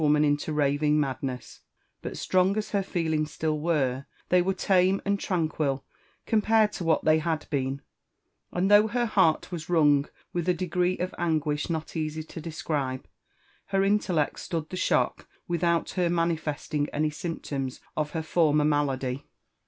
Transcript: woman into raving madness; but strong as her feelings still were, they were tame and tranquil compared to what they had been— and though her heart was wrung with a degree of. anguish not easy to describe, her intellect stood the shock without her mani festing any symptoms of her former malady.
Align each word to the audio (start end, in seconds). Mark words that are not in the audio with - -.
woman 0.01 0.25
into 0.25 0.51
raving 0.51 0.99
madness; 0.99 1.59
but 2.01 2.17
strong 2.17 2.57
as 2.57 2.71
her 2.71 2.81
feelings 2.81 3.29
still 3.29 3.59
were, 3.59 4.07
they 4.29 4.41
were 4.41 4.51
tame 4.55 4.99
and 5.05 5.19
tranquil 5.19 5.85
compared 6.25 6.73
to 6.73 6.83
what 6.83 7.05
they 7.05 7.19
had 7.19 7.45
been— 7.51 7.83
and 8.51 8.71
though 8.71 8.87
her 8.87 9.05
heart 9.05 9.51
was 9.51 9.69
wrung 9.69 10.07
with 10.33 10.49
a 10.49 10.55
degree 10.55 10.97
of. 10.97 11.13
anguish 11.19 11.69
not 11.69 11.95
easy 11.95 12.23
to 12.23 12.41
describe, 12.41 13.07
her 13.65 13.83
intellect 13.83 14.39
stood 14.39 14.67
the 14.71 14.75
shock 14.75 15.29
without 15.47 15.91
her 15.91 16.09
mani 16.09 16.35
festing 16.35 16.89
any 16.89 17.11
symptoms 17.11 17.79
of 17.95 18.09
her 18.09 18.23
former 18.23 18.65
malady. 18.65 19.27